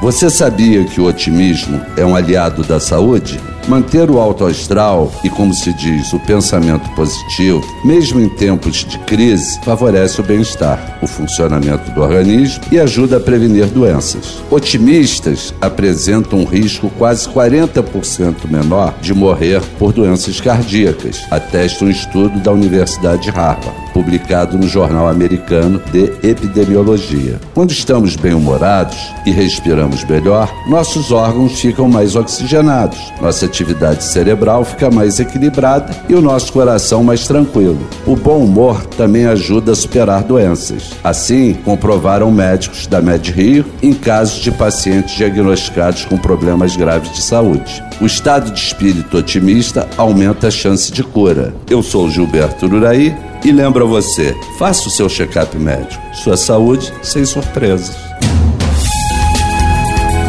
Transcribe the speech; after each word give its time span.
Você 0.00 0.30
sabia 0.30 0.84
que 0.84 1.00
o 1.00 1.06
otimismo 1.06 1.80
é 1.96 2.06
um 2.06 2.14
aliado 2.14 2.62
da 2.62 2.78
saúde? 2.78 3.40
Manter 3.66 4.08
o 4.08 4.18
alto 4.20 4.46
astral 4.46 5.12
e, 5.24 5.28
como 5.28 5.52
se 5.52 5.72
diz, 5.72 6.12
o 6.12 6.20
pensamento 6.20 6.88
positivo, 6.94 7.62
mesmo 7.84 8.20
em 8.20 8.28
tempos 8.28 8.76
de 8.76 8.96
crise, 9.00 9.60
favorece 9.64 10.20
o 10.20 10.24
bem-estar, 10.24 10.98
o 11.02 11.06
funcionamento 11.06 11.90
do 11.90 12.00
organismo 12.00 12.62
e 12.70 12.78
ajuda 12.78 13.16
a 13.16 13.20
prevenir 13.20 13.66
doenças. 13.66 14.40
Otimistas 14.50 15.52
apresentam 15.60 16.38
um 16.38 16.44
risco 16.44 16.88
quase 16.96 17.28
40% 17.28 18.48
menor 18.48 18.94
de 19.02 19.12
morrer 19.12 19.60
por 19.78 19.92
doenças 19.92 20.40
cardíacas, 20.40 21.20
atesta 21.30 21.84
um 21.84 21.90
estudo 21.90 22.38
da 22.38 22.52
Universidade 22.52 23.24
de 23.24 23.30
Harvard, 23.30 23.76
publicado 23.98 24.56
no 24.56 24.68
Jornal 24.68 25.08
Americano 25.08 25.82
de 25.90 26.04
Epidemiologia. 26.22 27.40
Quando 27.52 27.72
estamos 27.72 28.14
bem-humorados 28.14 28.96
e 29.26 29.32
respiramos 29.32 30.04
melhor, 30.04 30.54
nossos 30.68 31.10
órgãos 31.10 31.60
ficam 31.60 31.88
mais 31.88 32.14
oxigenados, 32.14 33.12
nossa 33.20 33.44
atividade 33.44 34.04
cerebral 34.04 34.64
fica 34.64 34.88
mais 34.88 35.18
equilibrada 35.18 35.92
e 36.08 36.14
o 36.14 36.22
nosso 36.22 36.52
coração 36.52 37.02
mais 37.02 37.26
tranquilo. 37.26 37.80
O 38.06 38.14
bom 38.14 38.38
humor 38.44 38.86
também 38.96 39.26
ajuda 39.26 39.72
a 39.72 39.74
superar 39.74 40.22
doenças. 40.22 40.92
Assim, 41.02 41.54
comprovaram 41.64 42.30
médicos 42.30 42.86
da 42.86 43.02
Med 43.02 43.32
Rio 43.32 43.64
em 43.82 43.92
casos 43.92 44.40
de 44.40 44.52
pacientes 44.52 45.16
diagnosticados 45.16 46.04
com 46.04 46.16
problemas 46.16 46.76
graves 46.76 47.12
de 47.12 47.20
saúde. 47.20 47.82
O 48.00 48.06
estado 48.06 48.52
de 48.52 48.60
espírito 48.60 49.18
otimista 49.18 49.88
aumenta 49.96 50.46
a 50.46 50.50
chance 50.52 50.92
de 50.92 51.02
cura. 51.02 51.52
Eu 51.68 51.82
sou 51.82 52.08
Gilberto 52.08 52.66
Uraí 52.66 53.12
e 53.48 53.52
lembro 53.52 53.84
a 53.84 53.88
você: 53.88 54.36
faça 54.58 54.88
o 54.88 54.90
seu 54.90 55.08
check-up 55.08 55.56
médico. 55.56 56.02
Sua 56.14 56.36
saúde 56.36 56.92
sem 57.02 57.24
surpresas. 57.24 57.96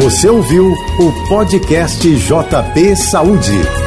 Você 0.00 0.28
ouviu 0.28 0.72
o 0.98 1.28
podcast 1.28 2.02
JB 2.02 2.96
Saúde. 2.96 3.83